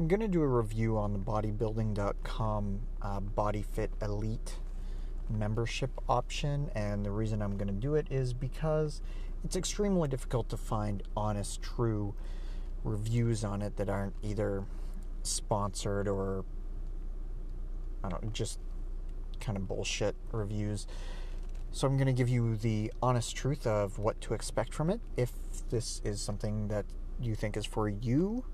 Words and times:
I'm 0.00 0.08
going 0.08 0.20
to 0.20 0.28
do 0.28 0.40
a 0.40 0.46
review 0.46 0.96
on 0.96 1.12
the 1.12 1.18
bodybuilding.com 1.18 2.80
uh, 3.02 3.20
BodyFit 3.20 3.88
Elite 4.00 4.56
membership 5.28 5.90
option, 6.08 6.70
and 6.74 7.04
the 7.04 7.10
reason 7.10 7.42
I'm 7.42 7.58
going 7.58 7.68
to 7.68 7.74
do 7.74 7.96
it 7.96 8.06
is 8.08 8.32
because 8.32 9.02
it's 9.44 9.56
extremely 9.56 10.08
difficult 10.08 10.48
to 10.48 10.56
find 10.56 11.02
honest, 11.14 11.60
true 11.60 12.14
reviews 12.82 13.44
on 13.44 13.60
it 13.60 13.76
that 13.76 13.90
aren't 13.90 14.14
either 14.22 14.64
sponsored 15.22 16.08
or 16.08 16.46
I 18.02 18.08
don't 18.08 18.22
know, 18.22 18.30
just 18.30 18.58
kind 19.38 19.58
of 19.58 19.68
bullshit 19.68 20.16
reviews. 20.32 20.86
So 21.72 21.86
I'm 21.86 21.98
going 21.98 22.06
to 22.06 22.14
give 22.14 22.30
you 22.30 22.56
the 22.56 22.90
honest 23.02 23.36
truth 23.36 23.66
of 23.66 23.98
what 23.98 24.18
to 24.22 24.32
expect 24.32 24.72
from 24.72 24.88
it. 24.88 25.00
If 25.18 25.32
this 25.68 26.00
is 26.02 26.22
something 26.22 26.68
that 26.68 26.86
you 27.20 27.34
think 27.34 27.58
is 27.58 27.66
for 27.66 27.86
you, 27.86 28.46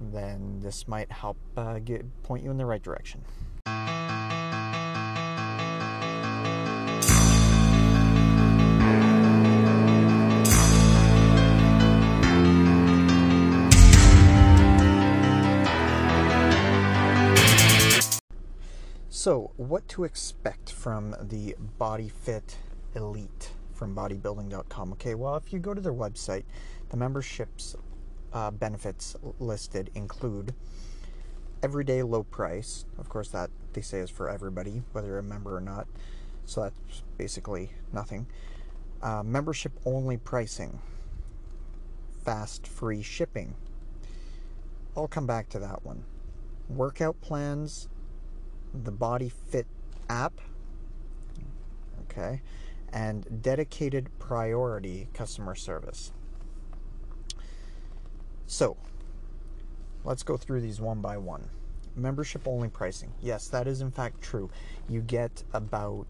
then 0.00 0.60
this 0.60 0.88
might 0.88 1.12
help 1.12 1.36
uh, 1.56 1.78
get, 1.78 2.04
point 2.22 2.42
you 2.42 2.50
in 2.50 2.56
the 2.56 2.66
right 2.66 2.82
direction. 2.82 3.22
So, 19.20 19.50
what 19.58 19.86
to 19.88 20.04
expect 20.04 20.72
from 20.72 21.14
the 21.20 21.54
BodyFit 21.78 22.54
Elite 22.94 23.50
from 23.74 23.94
bodybuilding.com? 23.94 24.92
Okay, 24.92 25.14
well, 25.14 25.36
if 25.36 25.52
you 25.52 25.58
go 25.58 25.74
to 25.74 25.80
their 25.82 25.92
website, 25.92 26.44
the 26.88 26.96
memberships 26.96 27.76
uh, 28.32 28.50
benefits 28.50 29.16
listed 29.38 29.90
include 29.94 30.54
everyday 31.62 32.02
low 32.02 32.22
price. 32.22 32.84
Of 32.98 33.08
course, 33.08 33.28
that 33.28 33.50
they 33.72 33.80
say 33.80 33.98
is 33.98 34.10
for 34.10 34.28
everybody, 34.28 34.82
whether 34.92 35.08
you're 35.08 35.18
a 35.18 35.22
member 35.22 35.56
or 35.56 35.60
not. 35.60 35.86
So 36.44 36.62
that's 36.62 37.02
basically 37.18 37.72
nothing. 37.92 38.26
Uh, 39.02 39.22
membership 39.22 39.72
only 39.84 40.16
pricing, 40.16 40.80
fast 42.24 42.66
free 42.66 43.02
shipping. 43.02 43.54
I'll 44.96 45.08
come 45.08 45.26
back 45.26 45.48
to 45.50 45.58
that 45.60 45.84
one. 45.84 46.04
Workout 46.68 47.20
plans 47.20 47.88
the 48.72 48.90
Body 48.92 49.28
Fit 49.28 49.66
app, 50.08 50.40
okay, 52.02 52.42
and 52.92 53.42
dedicated 53.42 54.08
priority 54.18 55.08
customer 55.14 55.54
service. 55.54 56.12
So, 58.50 58.76
let's 60.02 60.24
go 60.24 60.36
through 60.36 60.60
these 60.60 60.80
one 60.80 61.00
by 61.00 61.16
one. 61.18 61.48
Membership 61.94 62.48
only 62.48 62.68
pricing. 62.68 63.12
Yes, 63.22 63.46
that 63.46 63.68
is 63.68 63.80
in 63.80 63.92
fact 63.92 64.20
true. 64.22 64.50
You 64.88 65.02
get 65.02 65.44
about 65.52 66.08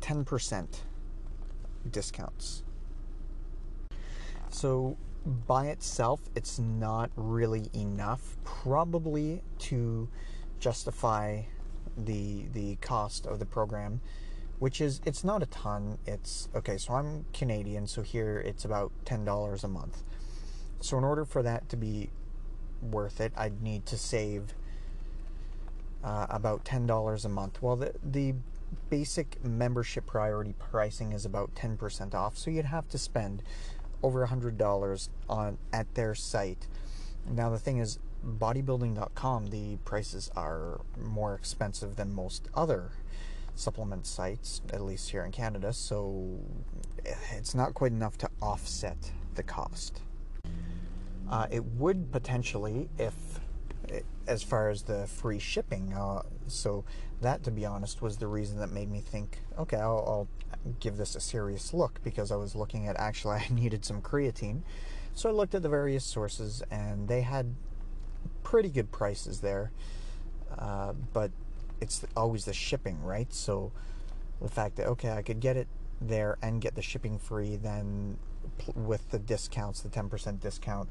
10% 0.00 0.66
discounts. 1.90 2.62
So, 4.48 4.96
by 5.26 5.66
itself, 5.66 6.20
it's 6.36 6.60
not 6.60 7.10
really 7.16 7.68
enough, 7.74 8.36
probably 8.44 9.42
to 9.70 10.08
justify 10.60 11.42
the 11.96 12.44
the 12.52 12.76
cost 12.76 13.26
of 13.26 13.40
the 13.40 13.46
program 13.46 14.00
which 14.60 14.80
is 14.80 15.00
it's 15.04 15.24
not 15.24 15.42
a 15.42 15.46
ton 15.46 15.98
it's 16.06 16.48
okay 16.54 16.76
so 16.76 16.94
i'm 16.94 17.24
canadian 17.32 17.86
so 17.86 18.00
here 18.02 18.38
it's 18.46 18.64
about 18.64 18.92
$10 19.04 19.64
a 19.64 19.68
month 19.68 20.04
so 20.80 20.98
in 20.98 21.04
order 21.04 21.24
for 21.24 21.42
that 21.42 21.68
to 21.68 21.76
be 21.76 22.10
worth 22.82 23.20
it 23.20 23.32
i'd 23.36 23.62
need 23.62 23.84
to 23.86 23.96
save 23.96 24.54
uh, 26.02 26.26
about 26.30 26.64
$10 26.64 27.24
a 27.24 27.28
month 27.28 27.60
well 27.60 27.76
the 27.76 27.92
the 28.02 28.34
basic 28.88 29.44
membership 29.44 30.06
priority 30.06 30.54
pricing 30.58 31.12
is 31.12 31.24
about 31.24 31.54
10% 31.54 32.14
off 32.14 32.38
so 32.38 32.50
you'd 32.50 32.64
have 32.64 32.88
to 32.88 32.96
spend 32.96 33.42
over 34.02 34.26
$100 34.26 35.08
on 35.28 35.58
at 35.72 35.94
their 35.94 36.14
site 36.14 36.66
now 37.28 37.50
the 37.50 37.58
thing 37.58 37.78
is 37.78 37.98
bodybuilding.com, 38.26 39.46
the 39.46 39.76
prices 39.84 40.30
are 40.36 40.80
more 40.98 41.34
expensive 41.34 41.96
than 41.96 42.12
most 42.12 42.48
other 42.54 42.90
supplement 43.54 44.06
sites, 44.06 44.60
at 44.72 44.82
least 44.82 45.10
here 45.10 45.24
in 45.24 45.32
Canada, 45.32 45.72
so 45.72 46.38
it's 47.32 47.54
not 47.54 47.74
quite 47.74 47.92
enough 47.92 48.16
to 48.18 48.28
offset 48.40 49.12
the 49.34 49.42
cost. 49.42 50.00
Uh, 51.30 51.46
it 51.50 51.64
would 51.64 52.10
potentially, 52.10 52.88
if 52.98 53.14
as 54.26 54.42
far 54.42 54.70
as 54.70 54.82
the 54.82 55.06
free 55.06 55.38
shipping, 55.38 55.92
uh, 55.92 56.22
so 56.46 56.84
that, 57.20 57.42
to 57.44 57.50
be 57.50 57.64
honest, 57.64 58.02
was 58.02 58.16
the 58.16 58.26
reason 58.26 58.58
that 58.58 58.70
made 58.70 58.90
me 58.90 59.00
think, 59.00 59.38
okay, 59.58 59.76
I'll, 59.76 60.04
I'll 60.06 60.28
give 60.78 60.96
this 60.96 61.16
a 61.16 61.20
serious 61.20 61.72
look 61.72 62.02
because 62.02 62.30
I 62.30 62.36
was 62.36 62.54
looking 62.54 62.86
at 62.86 62.96
actually 62.98 63.36
I 63.36 63.46
needed 63.50 63.84
some 63.84 64.02
creatine. 64.02 64.62
So 65.14 65.28
I 65.28 65.32
looked 65.32 65.54
at 65.54 65.62
the 65.62 65.68
various 65.68 66.04
sources 66.04 66.62
and 66.70 67.08
they 67.08 67.22
had 67.22 67.54
pretty 68.42 68.68
good 68.68 68.90
prices 68.92 69.40
there. 69.40 69.70
Uh, 70.56 70.92
but 71.12 71.30
it's 71.80 72.04
always 72.16 72.44
the 72.44 72.52
shipping, 72.52 73.02
right? 73.02 73.32
So 73.32 73.72
the 74.40 74.48
fact 74.48 74.76
that 74.76 74.86
okay, 74.86 75.10
I 75.10 75.22
could 75.22 75.40
get 75.40 75.56
it 75.56 75.68
there 76.00 76.36
and 76.42 76.60
get 76.60 76.74
the 76.74 76.82
shipping 76.82 77.18
free, 77.18 77.56
then 77.56 78.18
with 78.74 79.10
the 79.10 79.18
discounts, 79.18 79.80
the 79.80 79.88
ten 79.88 80.08
percent 80.08 80.40
discount, 80.40 80.88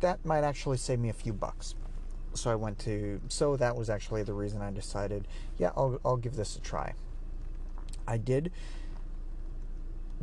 that 0.00 0.24
might 0.24 0.44
actually 0.44 0.76
save 0.76 0.98
me 0.98 1.08
a 1.08 1.14
few 1.14 1.32
bucks. 1.32 1.74
So 2.34 2.50
I 2.50 2.54
went 2.54 2.78
to 2.80 3.20
so 3.28 3.56
that 3.56 3.76
was 3.76 3.90
actually 3.90 4.22
the 4.22 4.34
reason 4.34 4.62
I 4.62 4.70
decided, 4.70 5.26
yeah, 5.58 5.70
I'll 5.76 6.00
I'll 6.04 6.16
give 6.16 6.36
this 6.36 6.56
a 6.56 6.60
try. 6.60 6.94
I 8.06 8.16
did, 8.16 8.52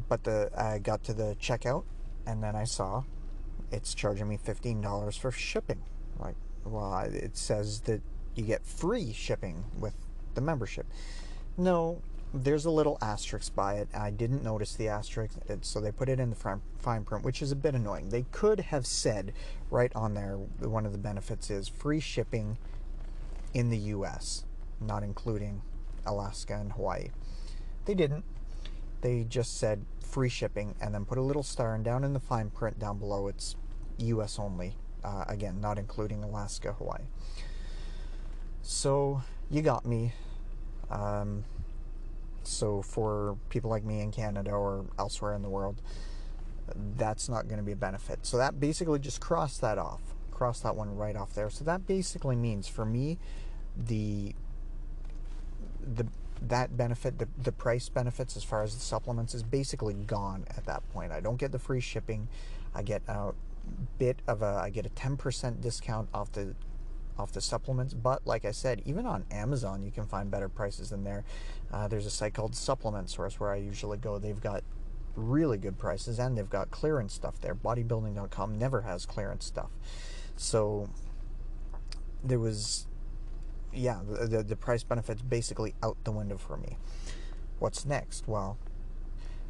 but 0.08 0.24
the 0.24 0.50
I 0.58 0.80
got 0.80 1.04
to 1.06 1.14
the 1.14 1.36
checkout 1.40 1.84
and 2.26 2.44
then 2.44 2.56
I 2.56 2.64
saw 2.64 3.04
it's 3.72 3.94
charging 3.94 4.28
me 4.28 4.38
$15 4.38 5.20
for 5.20 5.32
shipping. 5.32 5.82
Like, 6.20 6.36
well, 6.64 7.00
it 7.00 7.36
says 7.36 7.82
that 7.82 8.02
you 8.36 8.44
get 8.44 8.66
free 8.66 9.14
shipping 9.14 9.66
with 9.80 9.94
the 10.34 10.42
membership. 10.42 10.86
No, 11.58 12.02
there's 12.36 12.66
a 12.66 12.70
little 12.70 12.98
asterisk 13.02 13.56
by 13.56 13.76
it. 13.76 13.88
I 13.94 14.12
didn't 14.12 14.44
notice 14.44 14.76
the 14.76 14.90
asterisk, 14.90 15.38
so 15.62 15.80
they 15.80 15.92
put 15.92 16.10
it 16.10 16.20
in 16.20 16.30
the 16.30 16.60
fine 16.80 17.04
print, 17.06 17.24
which 17.24 17.42
is 17.42 17.52
a 17.52 17.56
bit 17.56 17.76
annoying. 17.76 18.10
They 18.10 18.26
could 18.32 18.60
have 18.60 18.86
said 18.86 19.34
right 19.72 19.92
on 19.96 20.14
there 20.14 20.36
one 20.36 20.86
of 20.86 20.92
the 20.92 20.98
benefits 20.98 21.50
is 21.50 21.68
free 21.68 22.00
shipping 22.00 22.58
in 23.54 23.70
the 23.70 23.78
US, 23.78 24.44
not 24.82 25.02
including 25.02 25.62
Alaska 26.06 26.56
and 26.56 26.74
Hawaii. 26.74 27.10
They 27.86 27.94
didn't. 27.94 28.26
They 29.02 29.24
just 29.24 29.58
said 29.58 29.86
free 30.02 30.30
shipping 30.30 30.76
and 30.82 30.94
then 30.94 31.06
put 31.06 31.18
a 31.18 31.22
little 31.22 31.44
star 31.44 31.74
and 31.74 31.84
down 31.86 32.04
in 32.04 32.14
the 32.14 32.20
fine 32.20 32.50
print 32.50 32.80
down 32.80 32.98
below 33.00 33.28
it's 33.28 33.56
US 33.98 34.38
only. 34.40 34.76
Uh, 35.04 35.24
again, 35.28 35.62
not 35.62 35.78
including 35.78 36.24
Alaska, 36.24 36.74
Hawaii. 36.74 37.04
So 38.62 39.22
you 39.50 39.62
got 39.62 39.86
me. 39.86 40.14
Um, 40.90 41.44
so 42.48 42.82
for 42.82 43.38
people 43.50 43.70
like 43.70 43.84
me 43.84 44.02
in 44.02 44.12
Canada 44.12 44.52
or 44.52 44.86
elsewhere 44.98 45.34
in 45.34 45.42
the 45.42 45.50
world, 45.50 45.82
that's 46.98 47.30
not 47.30 47.48
going 47.48 47.58
to 47.58 47.64
be 47.64 47.74
a 47.74 47.78
benefit. 47.78 48.20
So 48.26 48.38
that 48.38 48.60
basically 48.60 49.00
just 49.00 49.22
cross 49.22 49.58
that 49.60 49.78
off. 49.78 50.02
Cross 50.32 50.62
that 50.62 50.76
one 50.76 50.96
right 50.96 51.16
off 51.16 51.34
there. 51.34 51.50
So 51.50 51.64
that 51.66 51.88
basically 51.88 52.36
means 52.36 52.68
for 52.68 52.86
me, 52.86 53.18
the 53.78 54.36
the 55.96 56.08
that 56.42 56.76
benefit, 56.76 57.18
the, 57.18 57.28
the 57.42 57.52
price 57.52 57.88
benefits 57.90 58.36
as 58.36 58.44
far 58.44 58.64
as 58.64 58.74
the 58.74 58.82
supplements 58.82 59.34
is 59.34 59.44
basically 59.44 59.94
gone 59.94 60.46
at 60.58 60.66
that 60.66 60.88
point. 60.92 61.12
I 61.12 61.20
don't 61.22 61.38
get 61.38 61.52
the 61.52 61.60
free 61.60 61.80
shipping. 61.80 62.28
I 62.74 62.82
get 62.82 63.02
a 63.08 63.32
bit 63.98 64.22
of 64.28 64.42
a 64.42 64.60
I 64.62 64.70
get 64.70 64.86
a 64.86 64.90
10% 64.90 65.62
discount 65.62 66.10
off 66.14 66.32
the 66.32 66.56
off 67.18 67.32
the 67.32 67.42
supplements. 67.42 67.94
But 67.94 68.26
like 68.26 68.46
I 68.46 68.52
said, 68.52 68.82
even 68.86 69.06
on 69.06 69.26
Amazon, 69.32 69.84
you 69.84 69.92
can 69.92 70.06
find 70.06 70.30
better 70.30 70.50
prices 70.50 70.90
than 70.90 71.04
there. 71.04 71.24
Uh, 71.72 71.88
there's 71.88 72.06
a 72.06 72.12
site 72.12 72.34
called 72.34 72.56
Supplement 72.56 73.10
Source 73.10 73.40
where 73.40 73.52
I 73.52 73.58
usually 73.58 73.98
go. 73.98 74.20
They've 74.20 74.40
got 74.40 74.64
really 75.16 75.58
good 75.58 75.78
prices 75.78 76.20
and 76.20 76.38
they've 76.38 76.50
got 76.50 76.72
clearance 76.72 77.14
stuff 77.14 77.40
there. 77.42 77.56
Bodybuilding.com 77.56 78.58
never 78.58 78.82
has 78.82 79.06
clearance 79.06 79.46
stuff. 79.46 79.70
So 80.36 80.90
there 82.24 82.40
was, 82.40 82.88
yeah, 83.74 84.02
the, 84.08 84.28
the, 84.28 84.44
the 84.44 84.56
price 84.56 84.84
benefits 84.84 85.22
basically 85.22 85.74
out 85.82 85.98
the 86.04 86.12
window 86.12 86.38
for 86.38 86.58
me. 86.58 86.78
What's 87.60 87.86
next? 87.86 88.28
Well, 88.28 88.58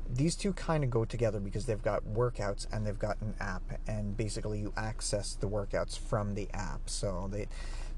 these 0.10 0.36
two 0.36 0.54
kind 0.54 0.84
of 0.84 0.90
go 0.90 1.06
together 1.06 1.40
because 1.40 1.66
they've 1.66 1.82
got 1.82 2.04
workouts 2.06 2.68
and 2.72 2.86
they've 2.86 3.00
got 3.00 3.20
an 3.22 3.34
app 3.40 3.64
and 3.88 4.16
basically 4.16 4.60
you 4.60 4.74
access 4.78 5.36
the 5.36 5.48
workouts 5.48 5.98
from 5.98 6.36
the 6.36 6.48
app 6.54 6.90
so 6.90 7.28
they 7.32 7.48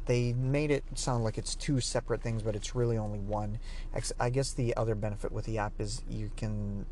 they 0.05 0.31
made 0.33 0.71
it 0.71 0.83
sound 0.95 1.23
like 1.23 1.37
it's 1.37 1.53
two 1.53 1.81
separate 1.81 2.21
things 2.21 2.41
but 2.41 2.55
it's 2.55 2.75
really 2.75 2.97
only 2.97 3.19
one 3.19 3.59
i 4.19 4.29
guess 4.29 4.53
the 4.53 4.75
other 4.77 4.95
benefit 4.95 5.31
with 5.31 5.45
the 5.45 5.57
app 5.57 5.73
is 5.79 6.01
you 6.09 6.31
can 6.37 6.85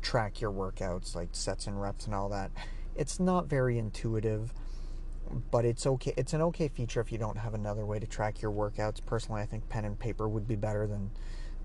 track 0.00 0.40
your 0.40 0.50
workouts 0.50 1.14
like 1.14 1.28
sets 1.32 1.66
and 1.66 1.80
reps 1.80 2.06
and 2.06 2.14
all 2.14 2.28
that 2.28 2.50
it's 2.96 3.20
not 3.20 3.46
very 3.46 3.78
intuitive 3.78 4.52
but 5.50 5.64
it's 5.64 5.86
okay. 5.86 6.12
It's 6.16 6.32
an 6.32 6.42
okay 6.42 6.68
feature 6.68 7.00
if 7.00 7.12
you 7.12 7.18
don't 7.18 7.38
have 7.38 7.54
another 7.54 7.86
way 7.86 7.98
to 7.98 8.06
track 8.06 8.42
your 8.42 8.52
workouts. 8.52 9.04
Personally, 9.04 9.42
I 9.42 9.46
think 9.46 9.68
pen 9.68 9.84
and 9.84 9.98
paper 9.98 10.28
would 10.28 10.46
be 10.46 10.56
better 10.56 10.86
than 10.86 11.10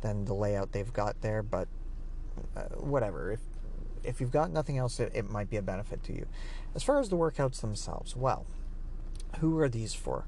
than 0.01 0.25
the 0.25 0.33
layout 0.33 0.71
they've 0.71 0.93
got 0.93 1.21
there. 1.21 1.43
But 1.43 1.67
uh, 2.55 2.61
whatever. 2.75 3.31
If 3.31 3.39
if 4.03 4.21
you've 4.21 4.31
got 4.31 4.51
nothing 4.51 4.77
else, 4.77 4.99
it, 4.99 5.11
it 5.13 5.29
might 5.29 5.49
be 5.49 5.57
a 5.57 5.61
benefit 5.61 6.03
to 6.03 6.13
you. 6.13 6.27
As 6.75 6.83
far 6.83 6.99
as 6.99 7.09
the 7.09 7.17
workouts 7.17 7.61
themselves, 7.61 8.15
well, 8.15 8.45
who 9.39 9.57
are 9.59 9.67
these 9.67 9.93
for? 9.93 10.25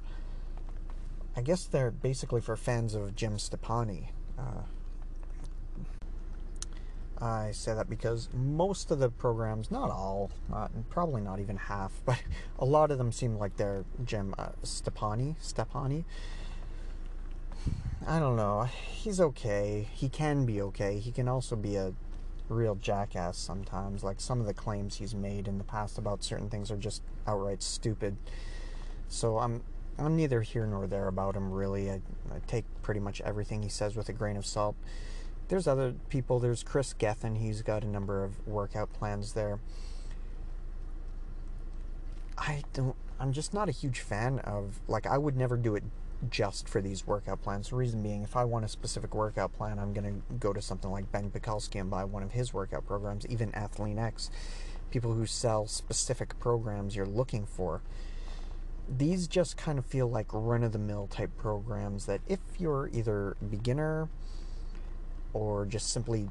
I 1.35 1.41
guess 1.41 1.63
they're 1.65 1.91
basically 1.91 2.41
for 2.41 2.57
fans 2.57 2.94
of 2.94 3.15
Jim 3.15 3.38
Stepani. 3.38 4.09
Uh, 4.38 4.63
I 7.21 7.51
say 7.51 7.73
that 7.73 7.89
because 7.89 8.29
most 8.33 8.91
of 8.91 9.00
the 9.00 9.09
programs, 9.09 9.71
not 9.71 9.89
all, 9.89 10.31
not, 10.50 10.71
probably 10.89 11.21
not 11.21 11.39
even 11.39 11.57
half, 11.57 11.91
but 12.06 12.21
a 12.57 12.65
lot 12.65 12.91
of 12.91 12.97
them 12.97 13.11
seem 13.11 13.38
like 13.38 13.57
they're 13.57 13.85
Jim 14.03 14.33
uh, 14.38 14.50
Stepani. 14.63 15.35
Stoppani. 15.41 16.06
I 18.07 18.19
don't 18.19 18.35
know. 18.35 18.63
He's 18.63 19.21
okay. 19.21 19.88
He 19.94 20.09
can 20.09 20.45
be 20.45 20.61
okay. 20.61 21.00
He 21.00 21.11
can 21.11 21.27
also 21.27 21.56
be 21.56 21.75
a 21.75 21.94
real 22.47 22.75
jackass 22.75 23.38
sometimes. 23.38 24.03
Like 24.03 24.19
some 24.19 24.39
of 24.39 24.47
the 24.47 24.53
claims 24.53 24.95
he's 24.95 25.13
made 25.13 25.47
in 25.47 25.57
the 25.57 25.63
past 25.63 25.97
about 25.97 26.23
certain 26.23 26.50
things 26.50 26.71
are 26.71 26.77
just 26.77 27.03
outright 27.27 27.61
stupid. 27.61 28.17
So 29.07 29.38
I'm 29.38 29.63
I'm 29.97 30.15
neither 30.15 30.41
here 30.41 30.65
nor 30.65 30.88
there 30.88 31.07
about 31.07 31.35
him 31.35 31.51
really. 31.51 31.91
I, 31.91 32.01
I 32.33 32.39
take 32.47 32.65
pretty 32.81 33.00
much 33.00 33.21
everything 33.21 33.63
he 33.63 33.69
says 33.69 33.95
with 33.95 34.09
a 34.09 34.13
grain 34.13 34.38
of 34.38 34.45
salt 34.45 34.75
there's 35.50 35.67
other 35.67 35.95
people. 36.09 36.39
There's 36.39 36.63
Chris 36.63 36.94
Gethin. 36.94 37.35
He's 37.35 37.61
got 37.61 37.83
a 37.83 37.88
number 37.88 38.23
of 38.23 38.47
workout 38.47 38.94
plans 38.94 39.33
there. 39.33 39.59
I 42.38 42.63
don't. 42.73 42.95
I'm 43.19 43.33
just 43.33 43.53
not 43.53 43.67
a 43.67 43.71
huge 43.71 44.00
fan 44.00 44.39
of 44.39 44.79
like 44.88 45.06
I 45.06 45.17
would 45.17 45.35
never 45.35 45.57
do 45.57 45.75
it 45.75 45.83
just 46.30 46.68
for 46.68 46.81
these 46.81 47.07
workout 47.07 47.42
plans. 47.42 47.69
The 47.69 47.75
reason 47.75 48.04
being, 48.04 48.24
if 48.24 48.36
I 48.36 48.44
want 48.44 48.66
a 48.66 48.68
specific 48.68 49.16
workout 49.16 49.54
plan, 49.54 49.80
I'm 49.80 49.94
going 49.94 50.21
to 50.30 50.36
go 50.36 50.54
to 50.54 50.62
something 50.62 50.92
like 50.92 51.12
Ben 51.12 51.31
Pakulski 51.31 51.80
and 51.80 51.89
buy 51.89 52.04
one 52.04 52.24
of 52.24 52.33
his 52.33 52.54
workout 52.54 52.86
programs. 52.86 53.25
Even 53.27 53.51
Athlean 53.51 53.98
X, 53.98 54.30
people 54.92 55.13
who 55.13 55.25
sell 55.25 55.66
specific 55.68 56.39
programs 56.39 56.95
you're 56.95 57.06
looking 57.06 57.45
for. 57.45 57.81
These 58.89 59.27
just 59.27 59.56
kind 59.56 59.77
of 59.77 59.86
feel 59.86 60.10
like 60.10 60.27
run 60.33 60.63
of 60.63 60.71
the 60.71 60.80
mill 60.80 61.07
type 61.07 61.31
programs 61.38 62.06
that 62.07 62.21
if 62.27 62.39
you're 62.57 62.89
either 62.92 63.38
beginner 63.50 64.10
or 65.31 65.66
just 65.66 65.92
simply 65.94 66.30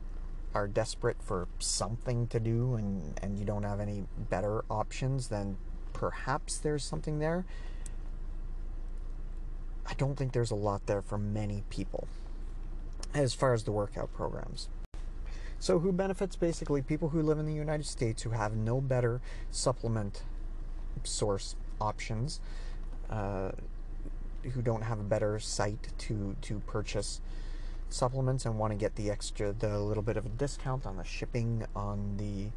are 0.55 0.67
desperate 0.67 1.23
for 1.23 1.47
something 1.61 2.27
to 2.27 2.41
do 2.41 2.75
and, 2.75 3.19
and 3.23 3.39
you 3.39 3.45
don't 3.45 3.63
have 3.63 3.81
any 3.81 4.05
better 4.29 4.65
options, 4.69 5.29
then 5.29 5.57
perhaps 5.93 6.59
there's 6.59 6.85
something 6.85 7.19
there. 7.21 7.45
I 9.89 9.95
don't 9.95 10.17
think 10.17 10.33
there's 10.33 10.51
a 10.51 10.57
lot 10.57 10.87
there 10.87 11.01
for 11.01 11.17
many 11.17 11.65
people 11.71 12.07
as 13.15 13.33
far 13.33 13.55
as 13.55 13.65
the 13.65 13.73
workout 13.73 14.13
programs. 14.13 14.69
So, 15.59 15.79
who 15.81 15.93
benefits? 15.93 16.37
Basically, 16.37 16.83
people 16.83 17.09
who 17.09 17.23
live 17.23 17.39
in 17.39 17.47
the 17.47 17.55
United 17.55 17.87
States 17.87 18.23
who 18.23 18.31
have 18.31 18.55
no 18.55 18.81
better 18.81 19.21
supplement 19.51 20.23
source 21.03 21.57
options, 21.81 22.41
uh, 23.11 23.53
who 24.53 24.63
don't 24.63 24.83
have 24.83 25.01
a 25.01 25.05
better 25.05 25.41
site 25.41 25.89
to, 25.99 26.37
to 26.43 26.61
purchase 26.61 27.21
supplements 27.89 28.45
and 28.45 28.59
want 28.59 28.73
to 28.73 28.77
get 28.77 28.95
the 28.95 29.11
extra, 29.11 29.53
the 29.53 29.79
little 29.81 30.03
bit 30.03 30.17
of 30.17 30.27
a 30.27 30.29
discount 30.29 30.87
on 30.87 30.97
the 30.97 31.05
shipping, 31.05 31.67
on 31.75 32.19
the 32.19 32.51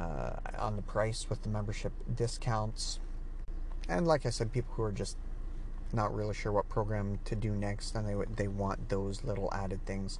uh, 0.00 0.36
on 0.58 0.76
the 0.76 0.82
price 0.82 1.26
with 1.28 1.42
the 1.42 1.48
membership 1.50 1.92
discounts, 2.14 2.98
and 3.88 4.06
like 4.06 4.24
I 4.24 4.30
said, 4.30 4.52
people 4.52 4.72
who 4.74 4.82
are 4.84 4.92
just 4.92 5.18
not 5.92 6.14
really 6.14 6.34
sure 6.34 6.52
what 6.52 6.68
program 6.68 7.18
to 7.24 7.36
do 7.36 7.52
next, 7.52 7.94
and 7.94 8.06
they 8.06 8.14
they 8.36 8.48
want 8.48 8.88
those 8.88 9.24
little 9.24 9.52
added 9.52 9.84
things. 9.86 10.18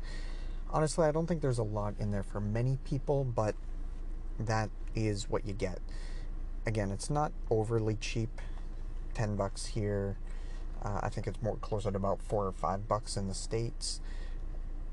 Honestly, 0.70 1.06
I 1.06 1.12
don't 1.12 1.26
think 1.26 1.42
there's 1.42 1.58
a 1.58 1.64
lot 1.64 1.94
in 1.98 2.10
there 2.10 2.22
for 2.22 2.40
many 2.40 2.78
people, 2.84 3.24
but 3.24 3.54
that 4.38 4.70
is 4.94 5.28
what 5.28 5.46
you 5.46 5.52
get. 5.52 5.80
Again, 6.66 6.90
it's 6.90 7.10
not 7.10 7.32
overly 7.50 7.96
cheap. 7.96 8.40
Ten 9.14 9.36
bucks 9.36 9.66
here, 9.66 10.16
uh, 10.82 11.00
I 11.02 11.08
think 11.10 11.26
it's 11.26 11.42
more 11.42 11.56
closer 11.56 11.90
to 11.90 11.96
about 11.96 12.22
four 12.22 12.46
or 12.46 12.52
five 12.52 12.88
bucks 12.88 13.16
in 13.16 13.28
the 13.28 13.34
states. 13.34 14.00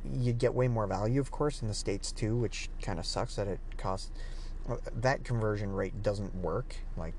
You 0.03 0.33
get 0.33 0.53
way 0.53 0.67
more 0.67 0.87
value, 0.87 1.19
of 1.19 1.31
course, 1.31 1.61
in 1.61 1.67
the 1.67 1.73
states 1.73 2.11
too, 2.11 2.35
which 2.35 2.69
kind 2.81 2.99
of 2.99 3.05
sucks 3.05 3.35
that 3.35 3.47
it 3.47 3.59
costs. 3.77 4.11
Uh, 4.69 4.77
that 4.93 5.23
conversion 5.23 5.71
rate 5.71 6.03
doesn't 6.03 6.35
work. 6.35 6.75
Like 6.97 7.15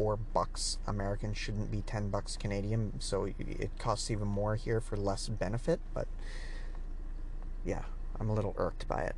four 0.00 0.16
bucks 0.16 0.78
American 0.86 1.34
shouldn't 1.34 1.70
be 1.70 1.82
ten 1.82 2.08
bucks 2.08 2.34
Canadian, 2.34 2.98
so 3.00 3.24
it 3.38 3.70
costs 3.78 4.10
even 4.10 4.26
more 4.26 4.56
here 4.56 4.80
for 4.80 4.96
less 4.96 5.28
benefit. 5.28 5.78
But 5.92 6.08
yeah, 7.66 7.82
I'm 8.18 8.30
a 8.30 8.32
little 8.32 8.54
irked 8.56 8.88
by 8.88 9.02
it. 9.02 9.14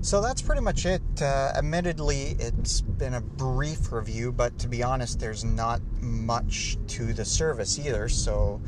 So 0.00 0.22
that's 0.22 0.40
pretty 0.40 0.62
much 0.62 0.86
it. 0.86 1.02
Uh, 1.20 1.52
admittedly, 1.54 2.36
it's 2.38 2.80
been 2.80 3.12
a 3.12 3.20
brief 3.20 3.92
review, 3.92 4.32
but 4.32 4.58
to 4.60 4.66
be 4.66 4.82
honest, 4.82 5.20
there's 5.20 5.44
not 5.44 5.82
much 6.00 6.78
to 6.86 7.12
the 7.12 7.26
service 7.26 7.78
either, 7.78 8.08
so 8.08 8.62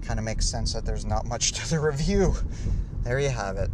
kind 0.00 0.18
of 0.18 0.24
makes 0.24 0.48
sense 0.48 0.72
that 0.72 0.86
there's 0.86 1.04
not 1.04 1.26
much 1.26 1.52
to 1.52 1.68
the 1.68 1.80
review. 1.90 2.34
There 3.02 3.20
you 3.20 3.28
have 3.28 3.58
it. 3.58 3.70